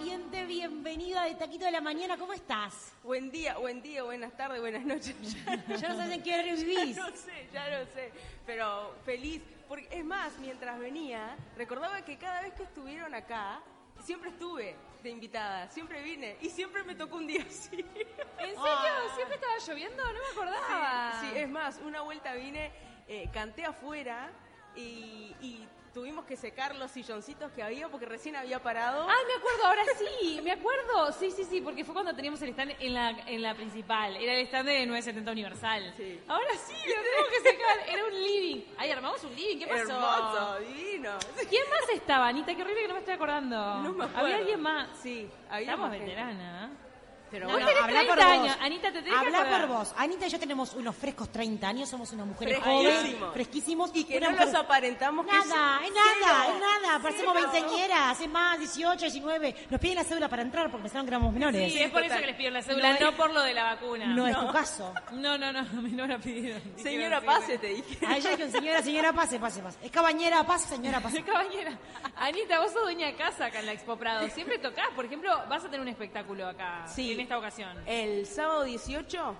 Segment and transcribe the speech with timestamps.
[0.00, 2.92] Bienvenida de Taquito de la Mañana, ¿cómo estás?
[3.02, 5.14] Buen día, buen día, buenas tardes, buenas noches.
[5.44, 6.96] ya no sabes en qué hora vivís.
[6.96, 8.12] Ya no sé, ya no sé,
[8.46, 9.42] pero feliz.
[9.68, 13.60] Porque, es más, mientras venía, recordaba que cada vez que estuvieron acá,
[14.02, 17.76] siempre estuve de invitada, siempre vine y siempre me tocó un día así.
[17.76, 19.14] ¿En serio?
[19.14, 20.02] ¿Siempre estaba lloviendo?
[20.02, 21.20] No me acordaba.
[21.20, 22.72] Sí, sí, es más, una vuelta vine,
[23.06, 24.30] eh, canté afuera
[24.74, 25.66] y,
[26.30, 29.02] que secar los silloncitos que había porque recién había parado.
[29.02, 31.10] Ah, me acuerdo, ahora sí, me acuerdo.
[31.10, 34.14] Sí, sí, sí, porque fue cuando teníamos el stand en la, en la principal.
[34.14, 35.92] Era el stand de 970 Universal.
[35.96, 36.20] Sí.
[36.28, 37.88] Ahora sí, lo tenemos que secar.
[37.88, 38.64] Era un living.
[38.78, 39.90] Ay, armamos un living, ¿qué pasó?
[39.90, 41.18] Hermoso, divino.
[41.48, 42.54] ¿Quién más estaba, Anita?
[42.54, 43.56] Qué horrible que no me estoy acordando.
[43.56, 44.18] No me acuerdo.
[44.18, 44.88] Había alguien más.
[45.02, 46.10] Sí, había Estamos más gente.
[46.10, 46.66] veterana.
[46.66, 46.89] ¿eh?
[47.30, 48.42] Pero No, Vos no, tenés habla por 30 vos.
[48.44, 48.56] años.
[48.60, 49.66] Anita, te tenés que Habla acordar.
[49.68, 49.94] por vos.
[49.96, 53.90] Anita y yo tenemos unos frescos 30 años, somos unas mujeres jóvenes, fresquísimos.
[53.94, 56.98] Y que no mujer- los aparentamos Nada, es es nada, es nada.
[57.02, 59.56] Parecemos veinteañeras, es más, 18, 19.
[59.70, 61.72] Nos piden la cédula para entrar porque pensaron que éramos menores.
[61.72, 64.06] Sí, es por eso que les piden la cédula, no, por lo de la vacuna.
[64.06, 64.92] No es tu caso.
[65.12, 66.60] No, no, no, a mí no me la pidieron.
[66.76, 68.06] Señora, pase, te dije.
[68.06, 69.78] A ella dijeron, señora, señora, pase, pase, pase.
[69.82, 71.22] Es cabañera, pase, señora, pase.
[71.30, 71.78] Caballera.
[72.16, 74.28] Anita, vos sos dueña de casa acá en la Expo Prado.
[74.30, 77.19] Siempre tocás, por ejemplo, vas a tener un espectáculo acá Sí.
[77.20, 77.76] En esta ocasión.
[77.86, 79.34] El sábado 18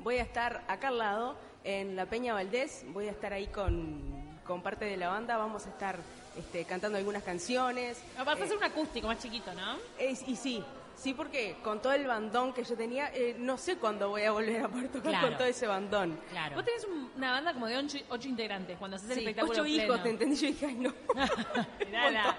[0.00, 2.84] voy a estar acá al lado, en la Peña Valdés.
[2.88, 5.36] Voy a estar ahí con, con parte de la banda.
[5.36, 5.96] Vamos a estar
[6.36, 8.02] este, cantando algunas canciones.
[8.18, 9.76] Vas a Eh, hacer un acústico más chiquito, ¿no?
[9.98, 10.64] es- y sí,
[10.96, 14.32] sí, porque con todo el bandón que yo tenía, eh, no sé cuándo voy a
[14.32, 15.28] volver a tocar Claro.
[15.28, 16.18] con todo ese bandón.
[16.30, 16.56] Claro.
[16.56, 19.52] Vos tenés un- una banda como de ocho, ocho integrantes cuando haces el Sí, espectáculo
[19.52, 20.02] ocho hijos, pleno.
[20.02, 20.36] te entendí.
[20.36, 20.92] Yo dije, ay, no.
[21.86, 22.36] Mirala.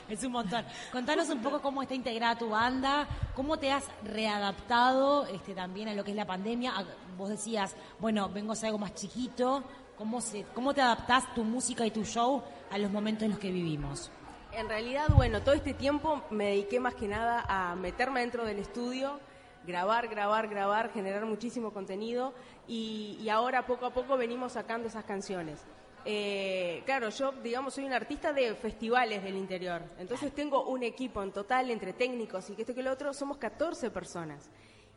[0.08, 0.64] Es un montón.
[0.92, 5.94] Contanos un poco cómo está integrada tu banda, cómo te has readaptado este, también a
[5.94, 6.72] lo que es la pandemia.
[6.76, 6.84] A-
[7.16, 9.64] Vos decías, bueno, vengo a hacer algo más chiquito.
[9.96, 13.40] ¿Cómo, se, ¿Cómo te adaptás tu música y tu show a los momentos en los
[13.40, 14.10] que vivimos?
[14.52, 18.60] En realidad, bueno, todo este tiempo me dediqué más que nada a meterme dentro del
[18.60, 19.18] estudio,
[19.66, 22.32] grabar, grabar, grabar, generar muchísimo contenido
[22.68, 25.60] y ahora poco a poco venimos sacando esas canciones.
[26.04, 31.22] Eh, claro, yo, digamos, soy un artista de festivales del interior, entonces tengo un equipo
[31.22, 34.50] en total entre técnicos y que esto que lo otro, somos 14 personas.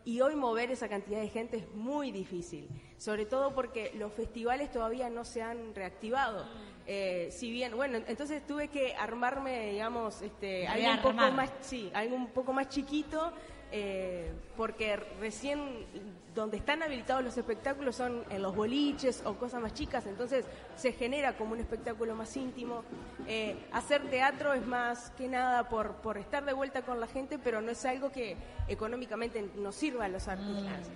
[0.04, 2.68] Y hoy mover esa cantidad de gente es muy difícil,
[2.98, 6.48] sobre todo porque los festivales todavía no se han reactivado.
[6.88, 11.92] Eh, si bien, bueno, entonces tuve que armarme, digamos, este, algo un poco más, sí,
[11.94, 13.32] algo un poco más chiquito,
[13.72, 15.86] eh, porque recién
[16.36, 20.46] donde están habilitados los espectáculos son en los boliches o cosas más chicas, entonces
[20.78, 22.84] se genera como un espectáculo más íntimo.
[23.28, 27.38] Eh, hacer teatro es más que nada por, por estar de vuelta con la gente,
[27.38, 28.38] pero no es algo que
[28.68, 30.90] económicamente nos sirva a los artistas,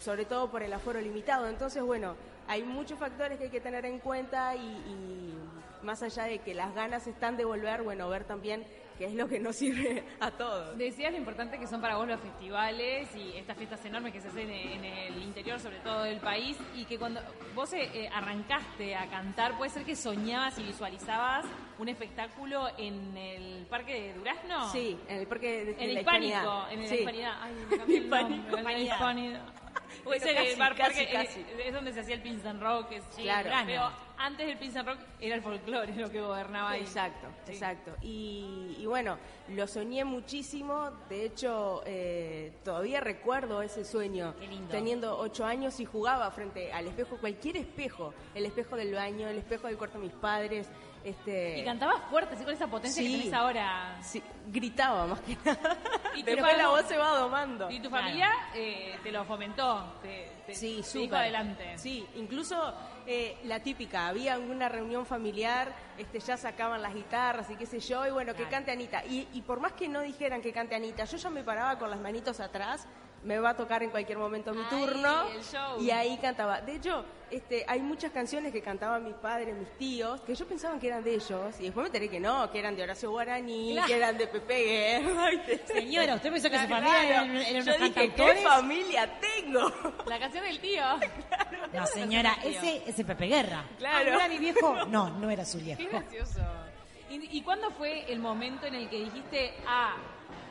[0.00, 1.48] sobre todo por el aforo limitado.
[1.48, 2.14] Entonces, bueno,
[2.46, 5.34] hay muchos factores que hay que tener en cuenta y, y
[5.82, 8.64] más allá de que las ganas están de volver, bueno, ver también
[8.98, 10.76] qué es lo que nos sirve a todos.
[10.76, 14.28] Decías lo importante que son para vos los festivales y estas fiestas enormes que se
[14.28, 17.20] hacen en el interior, sobre todo del país, y que cuando
[17.54, 21.46] vos eh, eh, arrancaste a cantar, puede ser que soñabas y visualizabas
[21.78, 24.68] un espectáculo en el Parque de Durazno.
[24.70, 26.94] Sí, en el parque de, de En la hispánico, en el Sí.
[26.96, 27.32] hispanidad.
[27.40, 28.56] Ay, me cambié el Hispánico.
[28.56, 29.40] nombre,
[30.12, 31.40] es el casi, bar casi, parque, casi.
[31.40, 32.92] Es, es donde se hacía el Pins and Rock.
[32.92, 33.50] es- Claro.
[33.66, 36.80] Pero antes del Pins and Rock era el folclore lo que gobernaba ahí.
[36.80, 37.52] Exacto, Sí.
[37.52, 37.94] exacto.
[38.02, 39.18] Y, y bueno,
[39.48, 40.90] lo soñé muchísimo.
[41.08, 44.34] De hecho, eh, todavía recuerdo ese sueño.
[44.38, 44.68] Qué lindo.
[44.70, 48.14] Teniendo ocho años y jugaba frente al espejo, cualquier espejo.
[48.34, 50.68] El espejo del baño, el espejo del cuarto de mis padres.
[51.08, 53.10] Este, Y cantabas fuerte, así con esa potencia Sí.
[53.12, 53.96] que tenés ahora.
[54.02, 55.76] Sí, gritaba más que nada.
[56.16, 57.70] Y Después la voz se va domando.
[57.70, 61.78] Y tu familia eh, te lo fomentó, te, te, Sí, te adelante.
[61.78, 62.74] Sí, incluso
[63.06, 67.78] eh, la típica, había alguna reunión familiar, este, ya sacaban las guitarras y qué sé
[67.80, 69.04] yo, y bueno, que cante Anita.
[69.06, 71.88] Y, y por más que no dijeran que cante Anita, yo ya me paraba con
[71.90, 72.86] las manitos atrás,
[73.24, 75.24] me va a tocar en cualquier momento mi Ay, turno,
[75.80, 76.60] y ahí cantaba.
[76.60, 80.78] De hecho, este, hay muchas canciones que cantaban mis padres, mis tíos, que yo pensaba
[80.78, 83.72] que eran de ellos, y después me enteré que no, que eran de Horacio Guaraní,
[83.72, 83.88] Claro.
[83.88, 85.30] que eran de Pepe Guerra.
[85.66, 86.86] Señora, ¿usted pensó que su Claro.
[86.86, 89.72] familia eran, eran Yo unos dije, ¿qué familia tengo?
[90.06, 90.82] La canción del tío.
[91.72, 93.62] No, señora, ese ese Pepe Guerra.
[93.78, 93.98] Claro.
[93.98, 94.86] Ah, ¿no era mi viejo?
[94.86, 95.82] No, no era su Qué viejo.
[95.90, 96.40] gracioso.
[97.10, 99.96] ¿Y, y cuándo fue el momento en el que dijiste, ah,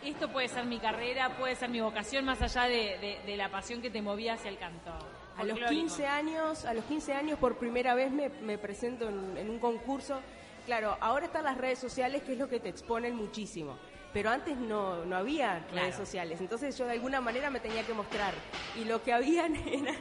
[0.09, 3.49] esto puede ser mi carrera, puede ser mi vocación, más allá de, de- de la
[3.49, 4.91] pasión que te movía hacia el canto?
[4.91, 5.69] A los Folclórico.
[5.69, 9.59] 15 años, a los 15 años por primera vez me, me presento en, en un
[9.59, 10.19] concurso.
[10.65, 13.77] Claro, ahora están las redes sociales, que es lo que te exponen muchísimo.
[14.13, 17.93] Pero antes no, no había redes sociales, entonces yo de alguna manera me tenía que
[17.93, 18.33] mostrar.
[18.75, 19.95] Y lo que habían eran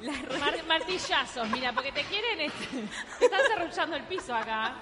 [0.00, 2.66] las redes Mar- martillazos, mira, porque te quieren, este,
[3.18, 4.74] te están cerruchando el piso acá.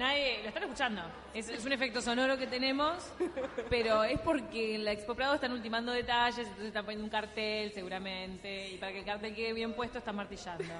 [0.00, 1.02] Nadie, lo están escuchando.
[1.34, 3.04] Es, es un efecto sonoro que tenemos,
[3.68, 7.70] pero es porque en la Expo Prado están ultimando detalles, entonces están poniendo un cartel
[7.74, 10.64] seguramente, y para que el cartel quede bien puesto están martillando.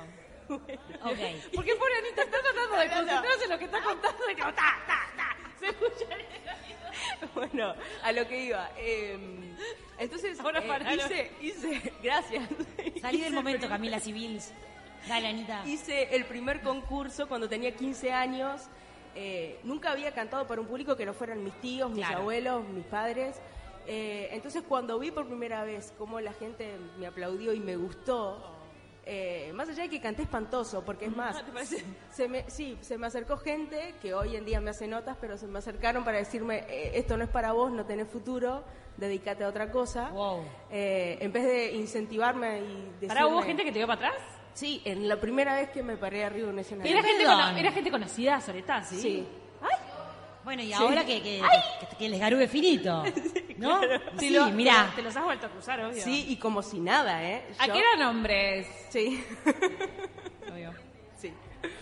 [0.50, 1.18] Ok.
[1.54, 4.78] Porque pobre Anita está tratando de concentrarse en lo que está contando y como ta,
[4.84, 5.36] ta, ta.
[5.60, 6.06] Se escucha
[7.34, 8.68] Bueno, a lo que iba.
[8.76, 9.16] eh,
[9.98, 11.04] entonces, Ahora eh, paralo.
[11.06, 12.48] hice, hice, gracias.
[13.00, 14.52] Salí Hice del el momento, Camila Civils.
[15.06, 15.62] Dale, Anita.
[15.66, 18.62] Hice el primer concurso cuando tenía 15 años.
[19.14, 22.20] Eh, nunca había cantado para un público que no fueran mis tíos, mis Claro.
[22.20, 23.36] abuelos, mis padres.
[23.86, 28.56] Eh, entonces cuando vi por primera vez cómo la gente me aplaudió y me gustó,
[29.06, 31.84] eh, más allá de que canté espantoso, porque es más, ¿Te parece?
[32.12, 35.36] se me, sí, se me acercó gente que hoy en día me hace notas, pero
[35.38, 38.62] se me acercaron para decirme, eh, esto no es para vos, no tenés futuro,
[38.96, 40.10] dedícate a otra cosa.
[40.10, 40.44] Wow.
[40.70, 42.62] Eh, en vez de incentivarme y
[42.92, 43.08] decirme...
[43.08, 44.22] ¿Para hubo gente que te vio para atrás?
[44.54, 46.92] Sí, en la primera vez que me paré arriba de un escenario.
[46.92, 49.00] Era gente, cono- era gente conocida, Soleta, ¿sí?
[49.00, 49.26] Sí.
[50.42, 51.40] Bueno, y ahora que, que,
[51.90, 53.04] que, que les garube finito.
[53.58, 53.80] ¿No?
[53.82, 53.88] Sí,
[54.18, 54.90] Sí, lo- mirá.
[54.96, 56.02] Te los has vuelto a cruzar, obvio.
[56.02, 57.44] Sí, y como si nada, ¿eh?
[57.58, 58.66] ¿A Yo- qué eran hombres?
[58.88, 59.22] Sí.
[60.50, 60.72] Obvio.
[61.16, 61.32] sí.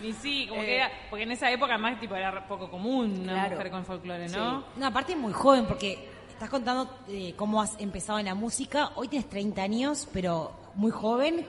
[0.01, 0.65] Y sí, como Eh.
[0.65, 3.51] que era, porque en esa época más tipo era poco común una Claro.
[3.55, 4.65] mujer con folclore, ¿no?
[4.75, 8.91] No, aparte muy joven, porque estás contando eh, cómo has empezado en la música.
[8.95, 11.45] Hoy tienes 30 años, pero muy joven.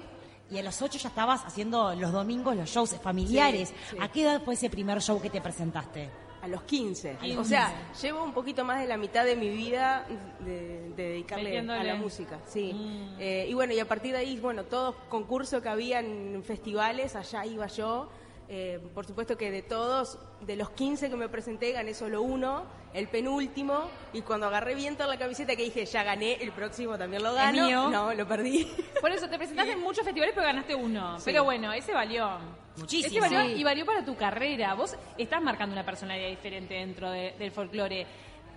[0.50, 3.68] Y a los 8 ya estabas haciendo los domingos los shows familiares.
[3.68, 3.96] Sí, sí.
[4.00, 6.10] ¿A qué edad fue ese primer show que te presentaste?
[6.42, 7.16] A los 15.
[7.20, 7.38] 15.
[7.38, 10.06] O sea, llevo un poquito más de la mitad de mi vida
[10.40, 11.80] de, de dedicarle Metiéndole.
[11.80, 12.38] a la música.
[12.46, 12.72] Sí.
[12.72, 13.16] Mm.
[13.20, 17.14] Eh, y bueno, y a partir de ahí, bueno, todos concursos que había en festivales,
[17.14, 18.08] allá iba yo.
[18.52, 22.64] Eh, por supuesto que de todos, de los 15 que me presenté, gané solo uno,
[22.92, 23.84] el penúltimo.
[24.12, 27.32] Y cuando agarré viento en la camiseta que dije, ya gané, el próximo también lo
[27.32, 27.64] gano.
[27.64, 27.88] mío.
[27.90, 28.66] No, lo perdí.
[29.00, 31.18] Por eso te presentaste en muchos festivales pero ganaste uno.
[31.18, 31.26] Sí.
[31.26, 32.28] Pero bueno, ese valió.
[32.76, 33.24] Muchísimo.
[33.24, 33.60] Ese valió Sí.
[33.60, 34.74] y valió para tu carrera.
[34.74, 38.04] Vos estás marcando una personalidad diferente dentro de- del folclore.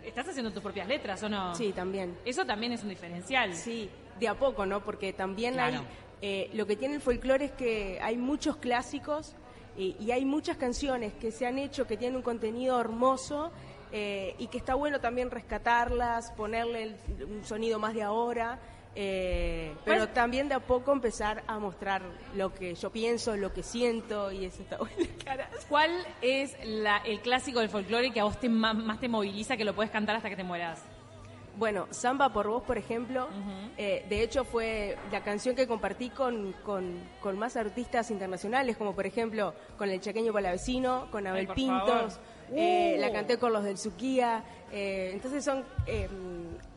[0.03, 1.53] ¿Estás haciendo tus propias letras o no?
[1.53, 2.17] Sí, también.
[2.25, 3.53] Eso también es un diferencial.
[3.53, 4.83] Sí, de a poco, ¿no?
[4.83, 5.77] Porque también Claro.
[5.77, 5.85] hay...
[6.23, 9.35] eh, lo que tiene el folclore es que hay muchos clásicos
[9.77, 13.51] y, y hay muchas canciones que se han hecho que tienen un contenido hermoso
[13.91, 18.59] eh, y que está bueno también rescatarlas, ponerle el- un sonido más de ahora.
[18.95, 22.03] eh, pero Pues- también de a poco empezar a mostrar
[22.35, 24.95] lo que yo pienso, lo que siento y eso está bueno.
[25.69, 25.89] ¿Cuál
[26.21, 29.65] es la- el clásico del folclore que a vos te, más, más te moviliza que
[29.65, 30.79] lo puedes cantar hasta que te mueras?
[31.55, 33.27] Bueno, Samba por vos, por ejemplo,
[33.77, 38.95] eh, de hecho fue la canción que compartí con, con, con más artistas internacionales, como
[38.95, 42.19] por ejemplo con el Chaqueño Palavecino, con Abel Pintos,
[42.55, 43.01] eh, Uh.
[43.01, 46.09] la canté con los del Suquía, eh, entonces son, eh,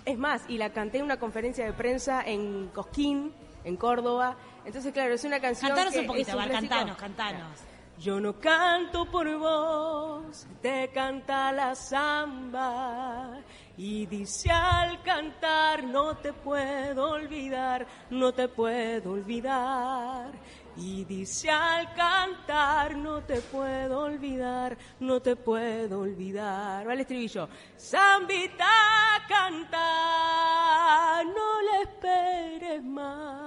[0.05, 3.33] es más, y la canté en una conferencia de prensa en Cosquín,
[3.65, 7.59] en Córdoba, entonces claro, es una canción Cantanos que un poquito, es cantanos, cantanos.
[7.99, 13.41] Yo no canto por vos, te canta la samba.
[13.79, 20.31] Y dice al cantar, no te puedo olvidar, no te puedo olvidar.
[20.77, 26.87] Y dice al cantar, no te puedo olvidar, no te puedo olvidar.
[26.87, 27.49] Va el estribillo.
[27.79, 28.67] Zambita
[29.27, 33.46] canta, no le esperes más.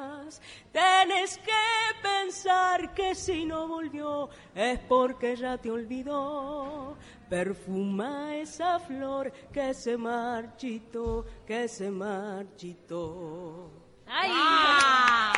[0.84, 6.96] Tienes que pensar que si no volvió es porque ya te olvidó.
[7.30, 13.72] Perfuma esa flor que se marchitó, que se marchitó.
[14.08, 14.30] ¡Ay!
[14.34, 15.34] ¡Ah!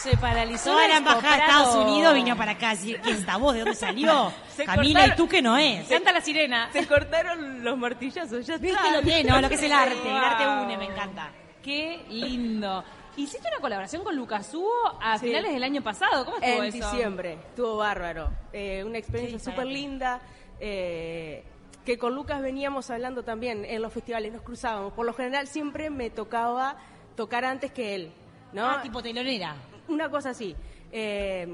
[0.00, 1.42] Se paralizó Toda la embajada de.
[1.42, 2.74] Estados Unidos vino para acá.
[2.80, 3.54] ¿Quién es esta voz?
[3.54, 4.32] ¿De dónde salió?
[4.56, 5.86] Se Camila, cortaron- ¿y tú que no es?
[5.88, 6.70] Canta la sirena.
[6.72, 8.96] Se cortaron los martillazos, ya ¿Viste está.
[8.96, 9.26] lo que es?
[9.26, 10.08] No, lo que es el arte.
[10.10, 11.30] El arte une, me encanta.
[11.62, 12.82] Qué lindo.
[13.16, 15.26] Hiciste una colaboración con Lucas Hugo a Sí.
[15.26, 16.24] finales del año pasado.
[16.24, 16.90] ¿Cómo estuvo En eso?
[16.90, 18.30] diciembre, estuvo bárbaro.
[18.52, 20.20] Eh, una experiencia súper linda.
[20.64, 21.42] eh,
[21.84, 24.92] que con Lucas veníamos hablando también en los festivales, nos cruzábamos.
[24.92, 26.76] Por lo general siempre me tocaba
[27.16, 28.12] tocar antes que él.
[28.52, 28.64] ¿no?
[28.70, 29.56] Ah, tipo telonera.
[29.88, 30.54] Una cosa así.
[30.92, 31.48] Eh,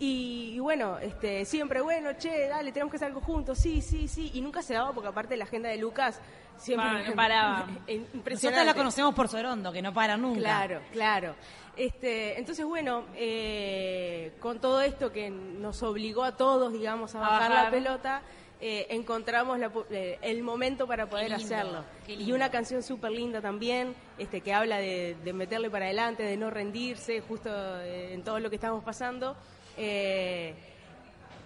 [0.00, 4.08] y, y bueno, este, siempre, bueno, che, dale, tenemos que hacer algo juntos, sí, sí,
[4.08, 4.32] sí.
[4.34, 6.20] Y nunca se daba porque aparte la agenda de Lucas
[6.58, 6.88] siempre...
[7.04, 7.66] Pa, no paraba.
[7.88, 8.30] Impresionante.
[8.34, 10.40] Nosotros la conocemos por Sorondo, que no para nunca.
[10.40, 11.34] Claro, claro.
[11.76, 17.20] Este, entonces, bueno, eh, con todo esto que nos obligó a todos, digamos, a A
[17.22, 17.64] bajar, bajar.
[17.64, 18.22] la pelota,
[18.60, 21.84] eh, encontramos la eh, el momento para poder lindo, hacerlo.
[22.08, 26.36] Y una canción súper linda también, este, que habla de, de meterle para adelante, de
[26.36, 29.36] no rendirse, justo eh, en todo lo que estamos pasando.
[29.76, 30.54] Eh,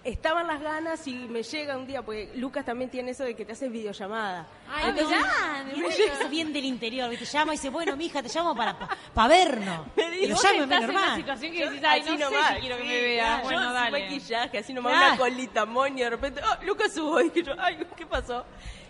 [0.03, 3.45] estaban las ganas y me llega un día, porque Lucas también tiene eso de que
[3.45, 4.47] te hace videollamada.
[4.69, 5.75] Ay, Entonces, me
[6.07, 7.25] llama, bien del interior, ¿viste?
[7.25, 8.77] llama y dice, bueno, mija, te llamo para,
[9.13, 9.87] para vernos.
[9.95, 11.15] Lo Vos llamo, estás es en una normal.
[11.17, 13.37] situación que decís, ay, así no sé si quiero que sí, me veas.
[13.37, 14.01] yo Bueno, dale.
[14.01, 15.07] maquillaje, así nomás Claro.
[15.13, 18.45] una colita moño, de repente, oh, Lucas subo, y yo, ay, ¿qué pasó?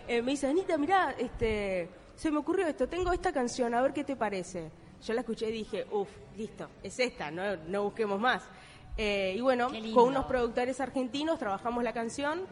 [0.08, 3.92] Eh, me dice, Anita, mirá, este, se me ocurrió esto, tengo esta canción, a ver
[3.92, 4.70] qué te parece.
[5.06, 8.42] Yo la escuché y dije, uff, listo, es esta, no, no busquemos más.
[8.96, 12.42] Eh, y bueno, con unos productores argentinos trabajamos la canción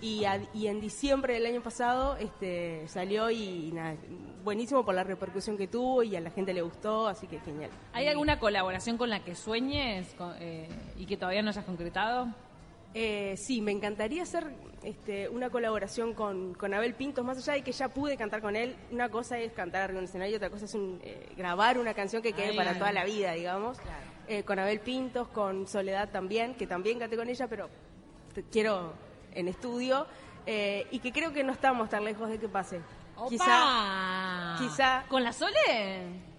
[0.00, 3.96] y, a- y en diciembre del año pasado este, salió y, y nada,
[4.42, 7.70] buenísimo por la repercusión que tuvo y a la gente le gustó, así que genial.
[7.92, 12.28] ¿Hay alguna colaboración con la que sueñes con- eh, y que todavía no hayas concretado?
[12.94, 14.46] Eh, sí, me encantaría hacer
[14.82, 18.56] este, una colaboración con, con Abel Pintos, más allá de que ya pude cantar con
[18.56, 18.74] él.
[18.90, 22.22] Una cosa es cantar de un escenario, otra cosa es un, eh, grabar una canción
[22.22, 22.78] que quede Ay, para claro.
[22.78, 23.76] toda la vida, digamos.
[24.30, 27.68] Eh, con Abel Pintos, con Soledad también, que también canté con ella, pero
[28.32, 28.92] te- quiero
[29.34, 30.06] en estudio.
[30.46, 32.80] eh, y que creo que no estamos tan lejos de que pase.
[33.16, 34.56] ¡Opa!
[34.58, 35.52] quizá ¿Con la Sole?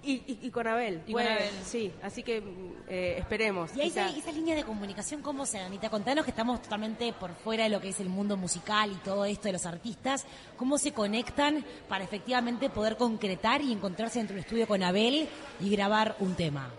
[0.04, 0.96] y, y- y con Abel.
[1.06, 1.52] Y con Puede- Abel.
[1.64, 2.42] Sí, así que
[2.88, 3.76] eh, esperemos.
[3.76, 5.90] Y esa, esa línea de comunicación, ¿cómo se Anita?
[5.92, 9.26] Contanos que estamos totalmente por fuera de lo que es el mundo musical y todo
[9.26, 10.26] esto de los artistas.
[10.58, 15.30] ¿Cómo se conectan para efectivamente poder concretar y encontrarse dentro del estudio con Abel
[15.60, 16.72] y grabar un tema?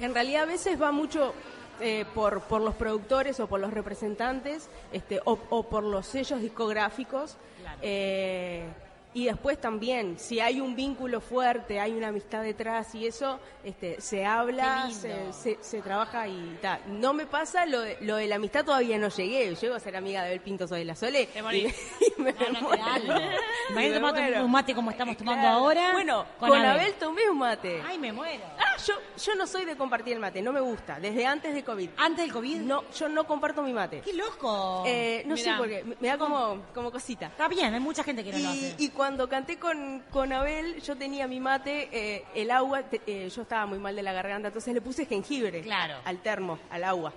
[0.00, 1.34] En realidad a veces va mucho
[1.80, 6.40] eh, por, por los productores o por los representantes este, o, o por los sellos
[6.40, 7.36] discográficos.
[7.82, 8.64] Eh,
[9.14, 14.00] y después también, si hay un vínculo fuerte, hay una amistad detrás y eso, este,
[14.00, 16.80] se habla, se, se, se trabaja y tal.
[17.00, 19.54] No me pasa lo de, lo de la amistad, todavía no llegué.
[19.54, 21.42] Llego a ser amiga de Abel Pintos o de la Sole Te y
[22.20, 24.44] me No, no muero.
[24.44, 25.56] un mate como estamos tomando Claro.
[25.58, 25.92] ahora.
[25.92, 26.70] Bueno, con con, Abel.
[26.80, 27.82] Abel tomé un mate.
[27.86, 28.42] Ay, me muero.
[28.58, 28.94] Ah, yo,
[29.24, 31.90] yo no soy de compartir el mate, no me gusta, desde antes de COVID.
[31.96, 32.56] Antes del COVID.
[32.62, 34.00] No, yo no comparto mi mate.
[34.00, 34.82] ¡Qué loco!
[34.86, 35.58] Eh, no sé Mirá.
[35.58, 37.26] por qué, me- me da como, como cosita.
[37.26, 38.74] Está bien, hay mucha gente que no lo Y, hace.
[38.78, 43.28] y cuando canté con, con Abel, yo tenía mi mate, eh, el agua, te- eh,
[43.28, 45.96] yo estaba muy mal de la garganta, entonces le puse jengibre Claro.
[46.06, 47.12] al termo, al agua.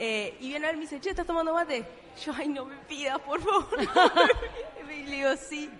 [0.00, 1.84] Eh, y viene Abel y me dice, che, ¿estás tomando mate?
[2.24, 3.68] Yo, ay, no me pidas, por favor.
[4.90, 5.70] y le digo, sí.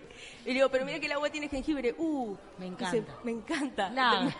[0.45, 1.93] Y le digo, pero mira que el agua tiene jengibre.
[1.99, 3.15] Uh, Me Dice, encanta.
[3.25, 3.91] me encanta.
[3.91, 4.31] Claro.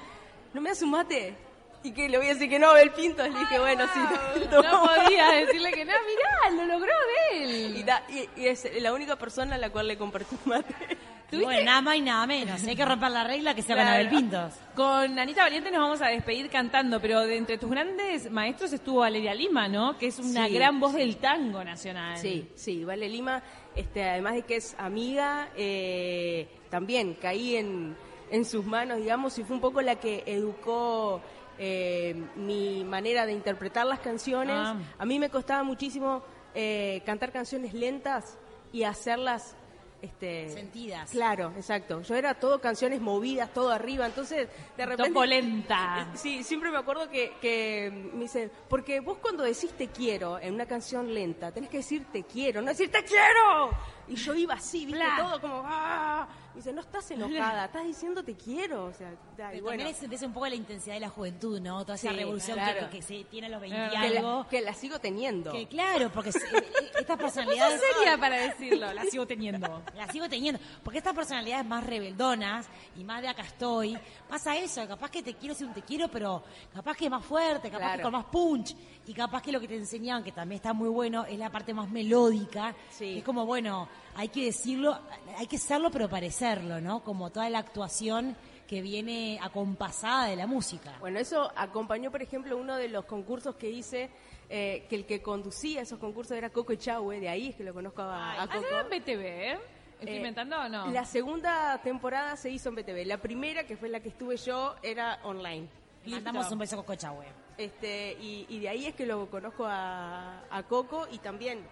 [0.55, 1.35] ¿No me das un mate?
[1.83, 2.09] ¿Y qué?
[2.09, 3.29] Le voy a decir que no, Abel Pintos.
[3.29, 4.01] Le dije, bueno, sí.
[4.51, 4.95] No toma.
[5.05, 6.93] podía decirle que no, mirá, lo logró
[7.33, 7.77] de él.
[7.77, 10.75] Y, da- y- y es la única persona a la cual le compartí un mate.
[11.31, 12.65] Bueno, nada más y nada menos.
[12.65, 13.97] Hay que romper la regla que sea con Claro.
[13.97, 14.55] Abel Pintos.
[14.75, 19.01] Con Anita Valiente nos vamos a despedir cantando, pero de entre tus grandes maestros estuvo
[19.01, 19.99] Valeria Lima, ¿no?
[19.99, 22.17] Que es una Sí, gran voz del tango nacional.
[22.17, 23.43] Sí, sí, Vale Lima,
[23.77, 27.95] este, además de que es amiga, eh, también caí en,
[28.31, 31.21] en sus manos, digamos, y fue un poco la que educó
[31.59, 34.57] eh, mi manera de interpretar las canciones.
[34.57, 34.77] Ah.
[34.99, 36.23] A mí me costaba muchísimo
[36.55, 38.39] eh, cantar canciones lentas
[38.73, 39.55] y hacerlas...
[40.01, 41.11] Este, Sentidas.
[41.11, 42.03] Claro, exacto.
[42.03, 45.09] Yo era todo canciones movidas, todo arriba, entonces de repente...
[45.09, 46.13] Topo lenta.
[46.15, 50.55] Sí, siempre me acuerdo que, que me dicen, porque vos cuando decís te quiero en
[50.55, 53.71] una canción lenta, tenés que decir te quiero, no decir te quiero.
[54.07, 55.17] Y yo iba así, viste, Bla.
[55.19, 56.29] todo como, ¡ah!
[56.55, 58.87] Me dice, no estás enojada, estás diciendo te quiero.
[58.87, 61.61] O sea, da, y bueno, también es, es un poco la intensidad de la juventud,
[61.61, 61.83] ¿no?
[61.83, 62.91] Toda esa Sí, revolución que- claro.
[62.91, 64.39] que, que se tiene a los 20 Eh, y que, algo.
[64.43, 65.53] la, que la sigo teniendo.
[65.53, 66.65] Que claro, porque se- eh,
[66.99, 67.81] estas personalidades...
[67.95, 69.83] seria para decirlo, la sigo teniendo.
[69.95, 70.61] La sigo teniendo.
[70.83, 73.97] Porque estas personalidades más rebeldonas y más de acá estoy,
[74.29, 77.71] pasa eso, capaz que te quiero ser un te quiero, pero capaz que más fuerte,
[77.71, 78.75] capaz que con más punch.
[79.09, 81.73] Y capaz que lo que te enseñaban, que también está muy bueno, es la parte
[81.73, 82.75] más melódica.
[82.91, 83.19] Sí.
[83.19, 84.99] Es como, bueno, hay que decirlo,
[85.39, 87.01] hay que serlo, pero parecerlo, ¿no?
[87.03, 88.37] Como toda la actuación
[88.67, 90.93] que viene acompasada de la música.
[91.01, 94.11] Bueno, eso acompañó, por ejemplo, uno de los concursos que hice,
[94.51, 97.73] eh, que el que conducía esos concursos era Coco Echagüe, de ahí es que lo
[97.73, 98.67] conozco a, a ¿Ah, Coco.
[98.93, 99.21] en BTV?
[99.25, 99.59] ¿eh?
[100.01, 100.89] ¿Estoy Eh, inventando o no?
[100.93, 103.07] La segunda temporada se hizo en BTV.
[103.07, 105.67] La primera, que fue la que estuve yo, era online.
[106.05, 107.25] Mandamos un beso a Coco Chahue.
[107.59, 111.67] Este, y, y de ahí es que lo conozco a, a Coco y también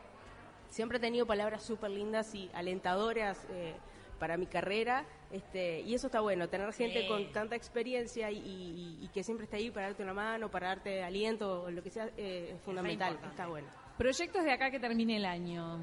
[0.69, 3.75] siempre he tenido palabras súper lindas y alentadoras eh,
[4.19, 5.05] para mi carrera.
[5.31, 7.09] Este, y eso está bueno, tener gente Sí.
[7.09, 10.69] con tanta experiencia y, y- y que siempre está ahí para darte una mano, para
[10.69, 13.35] darte aliento o lo que sea, eh, es fundamental, importante.
[13.37, 13.69] está bueno.
[13.97, 15.79] Proyectos de acá que termine el año.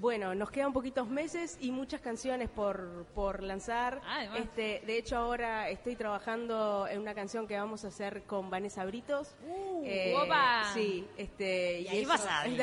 [0.00, 4.00] Bueno, nos quedan poquitos meses y muchas canciones por, por lanzar.
[4.06, 8.48] Ah, este, de hecho, ahora estoy trabajando en una canción que vamos a hacer con
[8.48, 9.34] Vanessa Britos.
[9.46, 10.70] Uh, Eh, opa.
[10.72, 12.62] Sí, este, Y ahí eso- vas a, ¿viste?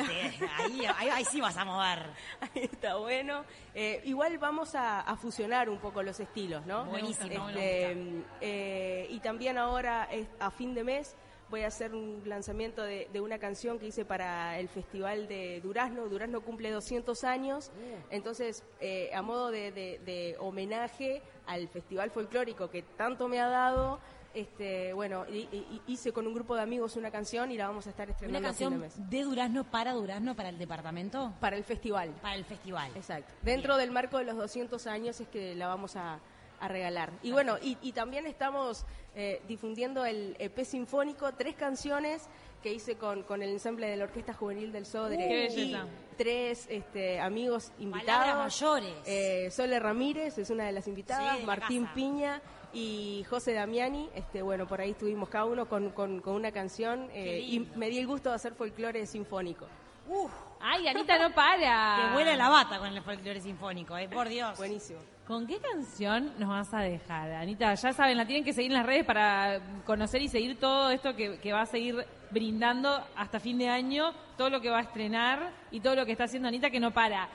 [0.58, 2.00] ahí, ahí, ahí sí vas a mover.
[2.40, 3.44] Ahí está bueno.
[3.72, 6.86] Eh, igual vamos a, a fusionar un poco los estilos, ¿no?
[6.86, 10.08] Buenísimo, Este, eh, y también ahora,
[10.40, 11.14] a fin de mes,
[11.50, 15.60] voy a hacer un lanzamiento de, de una canción que hice para el Festival de
[15.62, 16.06] Durazno.
[16.08, 17.70] Durazno cumple 200 años,
[18.10, 23.48] entonces eh, a modo de, de- de homenaje al Festival Folclórico que tanto me ha
[23.48, 23.98] dado,
[24.34, 27.90] este, bueno, y- hice con un grupo de amigos una canción y la vamos a
[27.90, 29.10] estar Una estrenando a fin de canción mes.
[29.10, 32.10] de Durazno para Durazno, para el departamento, Para el festival.
[32.20, 32.90] para el festival.
[32.94, 33.32] Exacto.
[33.42, 36.20] Dentro del marco de los 200 años es que la vamos a,
[36.60, 37.10] a regalar.
[37.22, 38.84] Y bueno, y, y también estamos
[39.14, 42.28] eh, difundiendo el EP sinfónico, tres canciones
[42.62, 45.16] que hice con, con el ensamble de la Orquesta Juvenil del Sodre.
[45.16, 45.76] Qué y
[46.16, 48.24] tres este, amigos invitados.
[48.26, 48.94] Palabras mayores.
[49.06, 51.94] Eh, Sole Ramírez es una de las invitadas, Sí, de la Martín casa.
[51.94, 54.08] Piña y José Damiani.
[54.14, 57.88] Este, bueno, por ahí estuvimos cada uno con, con- con una canción eh, y me
[57.90, 59.66] di el gusto de hacer folclore sinfónico.
[60.08, 62.08] Uf, Ay, Anita, no para.
[62.08, 64.58] te vuela la bata con el folclore sinfónico, eh, por Dios.
[64.58, 64.98] Buenísimo.
[65.28, 67.74] ¿Con qué canción nos vas a dejar, Anita?
[67.74, 71.14] Ya saben, la tienen que seguir en las redes para conocer y seguir todo esto
[71.14, 74.82] que, que va a seguir brindando hasta fin de año, todo lo que va a
[74.82, 77.28] estrenar y todo lo que está haciendo Anita que no para.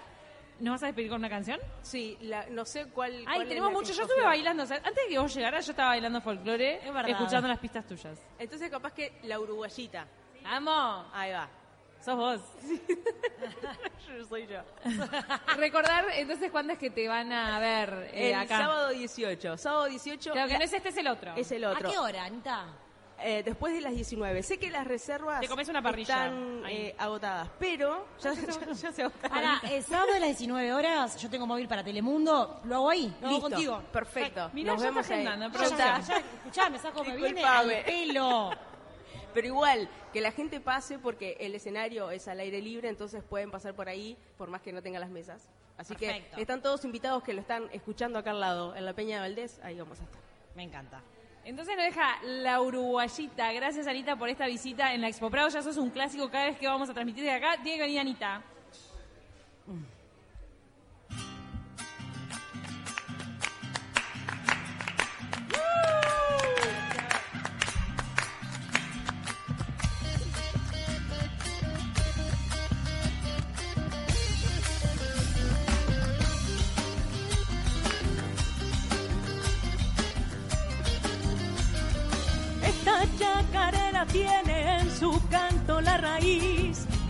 [0.60, 1.60] ¿Nos vas a despedir con una canción?
[1.84, 3.14] Sí, la- no sé cuál.
[3.28, 3.94] Ay, cuál tenemos mucho.
[3.94, 7.08] Yo estuve bailando, o sea, antes de que vos llegaras, yo estaba bailando folclore, Es
[7.10, 8.20] escuchando las pistas tuyas.
[8.40, 10.08] Entonces, capaz que la uruguayita.
[10.44, 11.06] ¡Vamos!
[11.14, 11.48] Ahí va.
[12.04, 12.42] Sos vos.
[14.08, 14.60] Yo soy yo.
[15.58, 18.58] Recordar, entonces, ¿cuándo es que te van a ver eh, el acá?
[18.60, 19.58] sábado 18.
[19.58, 20.32] Sábado 18.
[20.34, 21.34] Claro que la- no es este, es el otro.
[21.36, 21.90] es el ¿A otro.
[21.90, 22.66] qué hora, Anita?
[23.20, 24.44] Eh, después de las 19.
[24.44, 28.92] Sé que las reservas Te comes una parrilla están eh, agotadas, pero ya, ya- ya
[28.92, 29.38] se agotaron.
[29.38, 33.16] Ahora, el sábado a las 19 horas, yo tengo móvil para Telemundo, lo hago ahí,
[33.22, 33.82] lo hago contigo.
[33.92, 34.50] Perfecto.
[34.54, 35.24] Mirá, Nos ya vemos ahí.
[35.24, 38.52] Ya ya, me saco, me viene al pelo.
[39.34, 43.52] Pero igual, que la gente pase porque el escenario es al aire libre, entonces pueden
[43.52, 45.50] pasar por ahí, por más que no tengan las mesas.
[45.78, 46.36] Así Perfecto.
[46.36, 49.22] que están todos invitados que lo están escuchando acá al lado, en la Peña de
[49.22, 50.22] Valdés, ahí vamos a estar.
[50.56, 51.02] Me encanta.
[51.46, 53.52] Entonces nos deja la uruguayita.
[53.52, 55.50] Gracias, Anita, por esta visita en la Expo Prado.
[55.50, 57.56] Ya sos un clásico cada vez que vamos a transmitir de acá.
[57.62, 58.42] Tiene que venir Anita.
[59.62, 59.93] Esta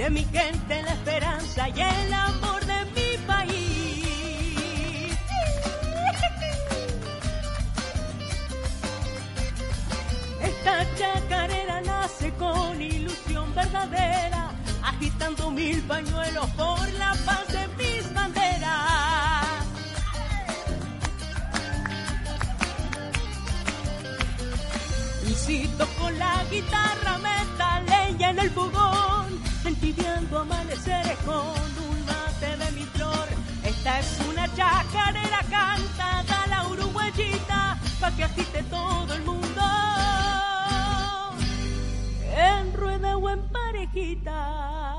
[0.03, 5.17] de mi gente, la esperanza y el amor de mi país.
[10.41, 14.51] Esta chacarera nace con ilusión verdadera,
[14.83, 19.65] agitando mil pañuelos por la paz de mis banderas.
[25.29, 27.13] Y si toco la guitarra,
[27.85, 29.42] leña en el fogón,
[29.83, 33.27] entibiando amaneceres con un mate de mi flor.
[33.65, 39.61] Esta es una chacarera cantada la uruguayita, pa' que agite todo el mundo.
[42.33, 44.92] En rueda o en parejita.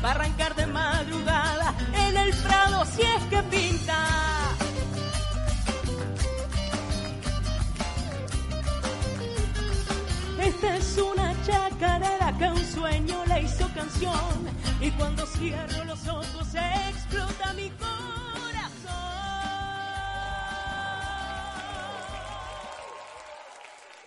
[0.00, 4.06] Frita para arrancar de madrugada en el prado si es que pinta.
[10.42, 14.48] Esta es una chacarera que un sueño le hizo canción
[14.80, 16.19] y cuando cierro los ojos.